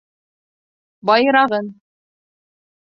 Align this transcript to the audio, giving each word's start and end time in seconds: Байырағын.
Байырағын. 1.11 1.71